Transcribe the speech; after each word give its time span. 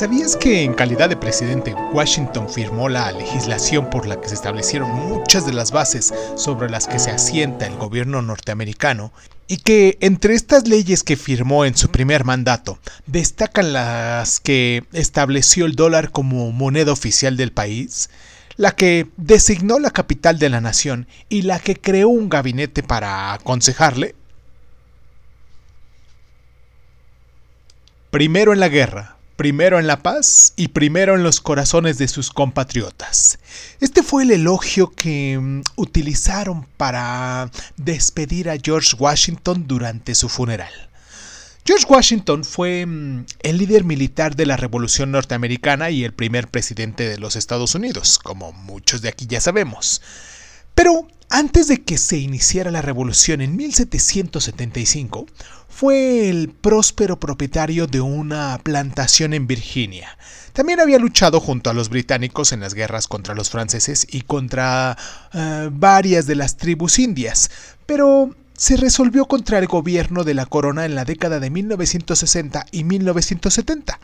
¿Sabías 0.00 0.34
que 0.34 0.62
en 0.62 0.72
calidad 0.72 1.10
de 1.10 1.16
presidente 1.18 1.74
Washington 1.92 2.48
firmó 2.48 2.88
la 2.88 3.12
legislación 3.12 3.90
por 3.90 4.06
la 4.06 4.18
que 4.18 4.30
se 4.30 4.34
establecieron 4.34 4.90
muchas 4.90 5.44
de 5.44 5.52
las 5.52 5.72
bases 5.72 6.14
sobre 6.36 6.70
las 6.70 6.86
que 6.86 6.98
se 6.98 7.10
asienta 7.10 7.66
el 7.66 7.76
gobierno 7.76 8.22
norteamericano 8.22 9.12
y 9.46 9.58
que 9.58 9.98
entre 10.00 10.32
estas 10.32 10.66
leyes 10.66 11.02
que 11.02 11.18
firmó 11.18 11.66
en 11.66 11.76
su 11.76 11.90
primer 11.90 12.24
mandato 12.24 12.78
destacan 13.04 13.74
las 13.74 14.40
que 14.40 14.84
estableció 14.94 15.66
el 15.66 15.74
dólar 15.74 16.12
como 16.12 16.50
moneda 16.50 16.92
oficial 16.92 17.36
del 17.36 17.52
país, 17.52 18.08
la 18.56 18.72
que 18.72 19.06
designó 19.18 19.78
la 19.78 19.90
capital 19.90 20.38
de 20.38 20.48
la 20.48 20.62
nación 20.62 21.08
y 21.28 21.42
la 21.42 21.58
que 21.58 21.76
creó 21.76 22.08
un 22.08 22.30
gabinete 22.30 22.82
para 22.82 23.34
aconsejarle? 23.34 24.14
Primero 28.10 28.54
en 28.54 28.60
la 28.60 28.70
guerra, 28.70 29.19
primero 29.40 29.78
en 29.78 29.86
la 29.86 30.02
paz 30.02 30.52
y 30.56 30.68
primero 30.68 31.14
en 31.14 31.22
los 31.22 31.40
corazones 31.40 31.96
de 31.96 32.08
sus 32.08 32.28
compatriotas. 32.28 33.38
Este 33.80 34.02
fue 34.02 34.24
el 34.24 34.32
elogio 34.32 34.90
que 34.90 35.38
mm, 35.40 35.62
utilizaron 35.76 36.66
para 36.76 37.50
despedir 37.78 38.50
a 38.50 38.58
George 38.62 38.94
Washington 38.98 39.66
durante 39.66 40.14
su 40.14 40.28
funeral. 40.28 40.90
George 41.64 41.86
Washington 41.88 42.44
fue 42.44 42.84
mm, 42.84 43.24
el 43.42 43.56
líder 43.56 43.84
militar 43.84 44.36
de 44.36 44.44
la 44.44 44.58
Revolución 44.58 45.10
Norteamericana 45.10 45.88
y 45.88 46.04
el 46.04 46.12
primer 46.12 46.48
presidente 46.48 47.08
de 47.08 47.16
los 47.16 47.34
Estados 47.34 47.74
Unidos, 47.74 48.18
como 48.18 48.52
muchos 48.52 49.00
de 49.00 49.08
aquí 49.08 49.26
ya 49.26 49.40
sabemos. 49.40 50.02
Pero 50.74 51.08
antes 51.30 51.66
de 51.66 51.80
que 51.80 51.96
se 51.96 52.18
iniciara 52.18 52.70
la 52.70 52.82
revolución 52.82 53.40
en 53.40 53.56
1775, 53.56 55.26
fue 55.70 56.28
el 56.28 56.50
próspero 56.50 57.18
propietario 57.18 57.86
de 57.86 58.00
una 58.00 58.58
plantación 58.62 59.32
en 59.32 59.46
Virginia. 59.46 60.18
También 60.52 60.80
había 60.80 60.98
luchado 60.98 61.40
junto 61.40 61.70
a 61.70 61.72
los 61.72 61.88
británicos 61.88 62.52
en 62.52 62.60
las 62.60 62.74
guerras 62.74 63.06
contra 63.06 63.34
los 63.34 63.48
franceses 63.48 64.06
y 64.10 64.22
contra 64.22 64.98
eh, 65.32 65.70
varias 65.72 66.26
de 66.26 66.34
las 66.34 66.56
tribus 66.56 66.98
indias, 66.98 67.50
pero 67.86 68.34
se 68.54 68.76
resolvió 68.76 69.24
contra 69.26 69.58
el 69.58 69.68
gobierno 69.68 70.24
de 70.24 70.34
la 70.34 70.44
corona 70.44 70.84
en 70.84 70.94
la 70.94 71.04
década 71.04 71.40
de 71.40 71.48
1960 71.48 72.66
y 72.72 72.84
1970. 72.84 73.98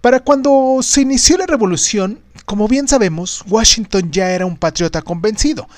Para 0.00 0.20
cuando 0.20 0.78
se 0.82 1.02
inició 1.02 1.36
la 1.36 1.46
revolución, 1.46 2.20
como 2.46 2.68
bien 2.68 2.88
sabemos, 2.88 3.44
Washington 3.46 4.10
ya 4.10 4.30
era 4.30 4.46
un 4.46 4.56
patriota 4.56 5.02
convencido 5.02 5.68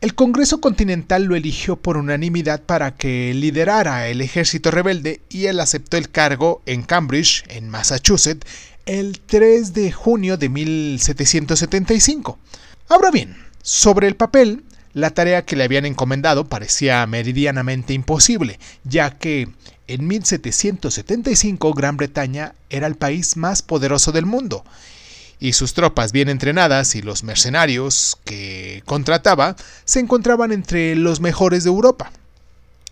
el 0.00 0.14
Congreso 0.14 0.62
Continental 0.62 1.24
lo 1.24 1.36
eligió 1.36 1.76
por 1.76 1.98
unanimidad 1.98 2.62
para 2.62 2.96
que 2.96 3.34
liderara 3.34 4.08
el 4.08 4.22
ejército 4.22 4.70
rebelde 4.70 5.20
y 5.28 5.46
él 5.46 5.60
aceptó 5.60 5.98
el 5.98 6.10
cargo 6.10 6.62
en 6.64 6.82
Cambridge, 6.82 7.44
en 7.48 7.68
Massachusetts, 7.68 8.46
el 8.86 9.20
3 9.20 9.74
de 9.74 9.92
junio 9.92 10.38
de 10.38 10.48
1775. 10.48 12.38
Ahora 12.88 13.10
bien, 13.10 13.36
sobre 13.62 14.08
el 14.08 14.16
papel, 14.16 14.64
la 14.94 15.10
tarea 15.10 15.44
que 15.44 15.54
le 15.54 15.64
habían 15.64 15.84
encomendado 15.84 16.46
parecía 16.46 17.06
meridianamente 17.06 17.92
imposible, 17.92 18.58
ya 18.84 19.18
que 19.18 19.48
en 19.86 20.06
1775 20.06 21.74
Gran 21.74 21.98
Bretaña 21.98 22.54
era 22.70 22.86
el 22.86 22.94
país 22.94 23.36
más 23.36 23.60
poderoso 23.60 24.12
del 24.12 24.24
mundo 24.24 24.64
y 25.40 25.54
sus 25.54 25.72
tropas 25.72 26.12
bien 26.12 26.28
entrenadas 26.28 26.94
y 26.94 27.02
los 27.02 27.24
mercenarios 27.24 28.18
que 28.24 28.82
contrataba 28.84 29.56
se 29.84 29.98
encontraban 29.98 30.52
entre 30.52 30.94
los 30.94 31.20
mejores 31.20 31.64
de 31.64 31.70
Europa. 31.70 32.12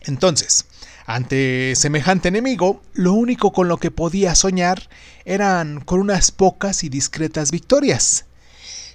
Entonces, 0.03 0.65
ante 1.07 1.75
semejante 1.77 2.29
enemigo, 2.29 2.83
lo 2.95 3.13
único 3.13 3.53
con 3.53 3.69
lo 3.69 3.77
que 3.77 3.91
podía 3.91 4.35
soñar 4.35 4.89
eran 5.27 5.81
con 5.81 6.01
unas 6.01 6.31
pocas 6.31 6.85
y 6.85 6.89
discretas 6.89 7.51
victorias. 7.51 8.25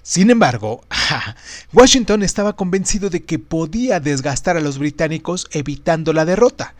Sin 0.01 0.31
embargo, 0.31 0.83
Washington 1.73 2.23
estaba 2.23 2.55
convencido 2.55 3.09
de 3.09 3.23
que 3.23 3.39
podía 3.39 3.99
desgastar 3.99 4.57
a 4.57 4.61
los 4.61 4.77
británicos 4.77 5.47
evitando 5.51 6.11
la 6.11 6.25
derrota. 6.25 6.73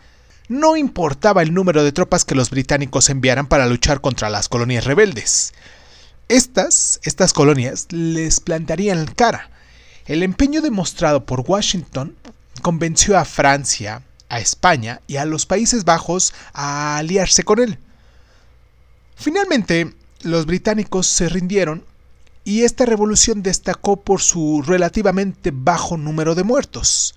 No 0.48 0.76
importaba 0.76 1.40
el 1.42 1.54
número 1.54 1.84
de 1.84 1.92
tropas 1.92 2.24
que 2.24 2.34
los 2.34 2.50
británicos 2.50 3.08
enviaran 3.08 3.46
para 3.46 3.66
luchar 3.66 4.02
contra 4.02 4.28
las 4.28 4.48
colonias 4.48 4.84
rebeldes. 4.84 5.54
Estas, 6.28 7.00
estas 7.04 7.32
colonias 7.32 7.86
les 7.90 8.40
plantarían 8.40 9.06
cara. 9.06 9.50
El 10.06 10.22
empeño 10.22 10.62
demostrado 10.62 11.26
por 11.26 11.44
Washington 11.46 12.16
convenció 12.62 13.18
a 13.18 13.24
Francia, 13.24 14.02
a 14.28 14.40
España 14.40 15.00
y 15.06 15.16
a 15.16 15.26
los 15.26 15.44
Países 15.44 15.84
Bajos 15.84 16.32
a 16.54 16.96
aliarse 16.96 17.42
con 17.42 17.60
él. 17.60 17.78
Finalmente, 19.16 19.94
los 20.22 20.46
británicos 20.46 21.06
se 21.06 21.28
rindieron 21.28 21.84
y 22.44 22.62
esta 22.62 22.86
revolución 22.86 23.42
destacó 23.42 23.96
por 23.96 24.20
su 24.20 24.62
relativamente 24.66 25.50
bajo 25.52 25.96
número 25.96 26.34
de 26.34 26.44
muertos. 26.44 27.14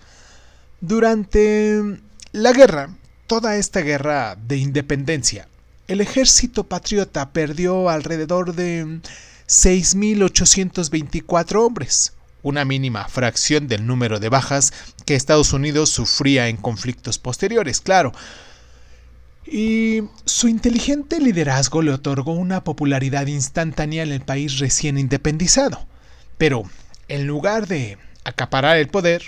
Durante 0.81 2.01
la 2.33 2.51
guerra, 2.51 2.95
toda 3.25 3.55
esta 3.55 3.81
guerra 3.81 4.35
de 4.35 4.57
independencia, 4.57 5.47
el 5.87 6.01
ejército 6.01 6.65
patriota 6.65 7.31
perdió 7.31 7.89
alrededor 7.89 8.53
de 8.53 8.99
6.824 9.47 11.65
hombres, 11.65 12.13
una 12.43 12.65
mínima 12.65 13.07
fracción 13.07 13.67
del 13.67 13.87
número 13.87 14.19
de 14.19 14.29
bajas 14.29 14.71
que 15.05 15.15
Estados 15.15 15.53
Unidos 15.53 15.89
sufría 15.89 16.49
en 16.49 16.57
conflictos 16.57 17.17
posteriores, 17.19 17.81
claro. 17.81 18.11
Y 19.45 20.01
su 20.25 20.49
inteligente 20.49 21.21
liderazgo 21.21 21.81
le 21.81 21.93
otorgó 21.93 22.33
una 22.33 22.65
popularidad 22.65 23.27
instantánea 23.27 24.03
en 24.03 24.11
el 24.11 24.19
país 24.21 24.59
recién 24.59 24.97
independizado. 24.97 25.87
Pero, 26.37 26.63
en 27.07 27.27
lugar 27.27 27.67
de 27.67 27.97
acaparar 28.25 28.75
el 28.75 28.89
poder, 28.89 29.23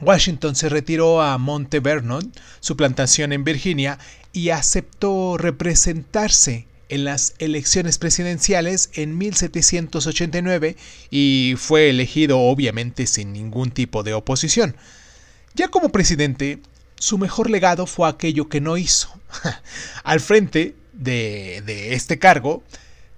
Washington 0.00 0.56
se 0.56 0.70
retiró 0.70 1.22
a 1.22 1.38
Monte 1.38 1.80
Vernon, 1.80 2.32
su 2.60 2.76
plantación 2.76 3.32
en 3.32 3.44
Virginia, 3.44 3.98
y 4.36 4.50
aceptó 4.50 5.38
representarse 5.38 6.66
en 6.90 7.04
las 7.04 7.32
elecciones 7.38 7.96
presidenciales 7.96 8.90
en 8.92 9.16
1789 9.16 10.76
y 11.10 11.54
fue 11.56 11.88
elegido 11.88 12.40
obviamente 12.40 13.06
sin 13.06 13.32
ningún 13.32 13.70
tipo 13.70 14.02
de 14.02 14.12
oposición. 14.12 14.76
Ya 15.54 15.68
como 15.68 15.88
presidente, 15.88 16.58
su 16.96 17.16
mejor 17.16 17.48
legado 17.48 17.86
fue 17.86 18.10
aquello 18.10 18.50
que 18.50 18.60
no 18.60 18.76
hizo. 18.76 19.08
Al 20.04 20.20
frente 20.20 20.74
de, 20.92 21.94
este 21.94 22.18
cargo, 22.18 22.62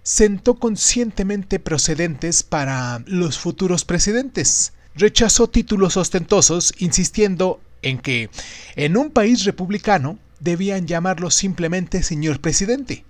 sentó 0.05 0.55
conscientemente 0.55 1.59
procedentes 1.59 2.45
para 2.45 3.03
los 3.07 3.41
futuros 3.41 3.84
presidentes 3.84 4.73
rechazó 4.95 5.49
títulos 5.49 5.97
ostentosos, 5.97 6.75
insistiendo 6.78 7.61
en 7.83 7.99
que 7.99 8.31
en 8.77 8.97
un 8.97 9.11
país 9.11 9.45
republicano 9.45 10.17
debían 10.41 10.87
llamarlo 10.87 11.31
simplemente 11.31 12.03
señor 12.03 12.41
presidente. 12.41 13.04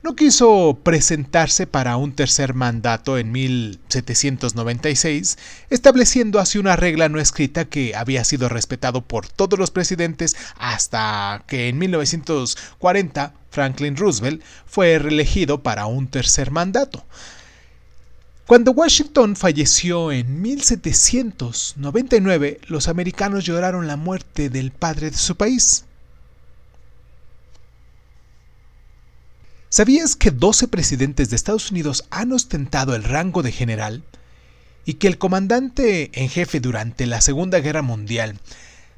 No 0.00 0.14
quiso 0.14 0.78
presentarse 0.84 1.66
para 1.66 1.96
un 1.96 2.12
tercer 2.12 2.54
mandato 2.54 3.18
en 3.18 3.32
1796, 3.32 5.36
estableciendo 5.70 6.38
así 6.38 6.58
una 6.58 6.76
regla 6.76 7.08
no 7.08 7.18
escrita 7.18 7.64
que 7.64 7.96
había 7.96 8.22
sido 8.22 8.48
respetado 8.48 9.00
por 9.02 9.28
todos 9.28 9.58
los 9.58 9.72
presidentes 9.72 10.36
hasta 10.56 11.42
que 11.48 11.68
en 11.68 11.78
1940 11.78 13.34
Franklin 13.50 13.96
Roosevelt 13.96 14.40
fue 14.66 15.00
reelegido 15.00 15.64
para 15.64 15.86
un 15.86 16.06
tercer 16.06 16.52
mandato. 16.52 17.04
Cuando 18.46 18.70
Washington 18.70 19.34
falleció 19.34 20.12
en 20.12 20.40
1799, 20.40 22.60
los 22.68 22.86
americanos 22.88 23.44
lloraron 23.44 23.88
la 23.88 23.96
muerte 23.96 24.48
del 24.48 24.70
padre 24.70 25.10
de 25.10 25.18
su 25.18 25.36
país. 25.36 25.86
¿Sabías 29.78 30.16
que 30.16 30.32
12 30.32 30.66
presidentes 30.66 31.30
de 31.30 31.36
Estados 31.36 31.70
Unidos 31.70 32.04
han 32.10 32.32
ostentado 32.32 32.96
el 32.96 33.04
rango 33.04 33.44
de 33.44 33.52
general? 33.52 34.02
Y 34.84 34.94
que 34.94 35.06
el 35.06 35.18
comandante 35.18 36.10
en 36.20 36.28
jefe 36.28 36.58
durante 36.58 37.06
la 37.06 37.20
Segunda 37.20 37.60
Guerra 37.60 37.82
Mundial, 37.82 38.40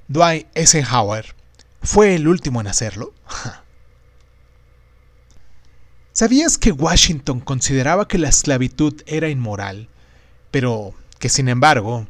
Dwight 0.09 0.47
Eisenhower, 0.55 1.35
fue 1.83 2.15
el 2.15 2.27
último 2.27 2.63
en 2.63 2.67
hacerlo? 2.67 3.13
¿Sabías 6.13 6.57
que 6.57 6.73
Washington 6.73 7.41
consideraba 7.41 8.09
que 8.09 8.17
la 8.17 8.31
esclavitud 8.31 9.03
era 9.05 9.29
inmoral, 9.29 9.91
pero 10.51 10.95
que 11.19 11.29
sin 11.29 11.51
embargo, 11.51 12.07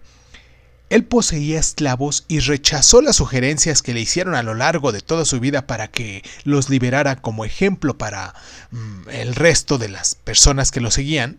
él 0.90 1.04
poseía 1.04 1.60
esclavos 1.60 2.24
y 2.26 2.40
rechazó 2.40 3.00
las 3.00 3.16
sugerencias 3.16 3.80
que 3.80 3.94
le 3.94 4.00
hicieron 4.00 4.34
a 4.34 4.42
lo 4.42 4.54
largo 4.54 4.90
de 4.90 5.00
toda 5.00 5.24
su 5.24 5.38
vida 5.38 5.66
para 5.66 5.88
que 5.88 6.22
los 6.44 6.68
liberara 6.68 7.16
como 7.16 7.44
ejemplo 7.44 7.96
para 7.96 8.34
mm, 8.72 9.08
el 9.10 9.34
resto 9.36 9.78
de 9.78 9.88
las 9.88 10.16
personas 10.16 10.72
que 10.72 10.80
lo 10.80 10.90
seguían? 10.90 11.38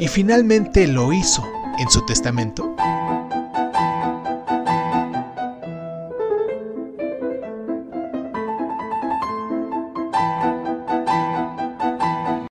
Y 0.00 0.08
finalmente 0.08 0.86
lo 0.86 1.12
hizo 1.12 1.44
en 1.78 1.90
su 1.90 2.04
testamento. 2.06 2.74